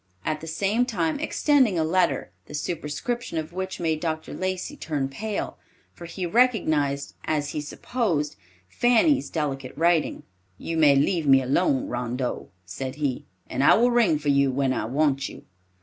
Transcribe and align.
at 0.25 0.41
the 0.41 0.47
same 0.47 0.83
time 0.83 1.19
extending 1.19 1.77
a 1.77 1.83
letter, 1.83 2.31
the 2.47 2.55
superscription 2.55 3.37
of 3.37 3.53
which 3.53 3.79
made 3.79 3.99
Dr. 3.99 4.33
Lacey 4.33 4.75
turn 4.75 5.07
pale, 5.07 5.59
for 5.93 6.05
he 6.05 6.25
recognized, 6.25 7.13
as 7.25 7.49
he 7.49 7.61
supposed, 7.61 8.35
Fanny's 8.67 9.29
delicate 9.29 9.73
handwriting. 9.73 10.23
"You 10.57 10.75
may 10.75 10.95
leave 10.95 11.27
me 11.27 11.39
alone, 11.43 11.87
Rondeau," 11.87 12.49
said 12.65 12.95
he, 12.95 13.27
"and 13.47 13.63
I 13.63 13.75
will 13.75 13.91
ring 13.91 14.17
for 14.17 14.29
you 14.29 14.49
when 14.49 14.73
I 14.73 14.85
want 14.85 15.29
you." 15.29 15.45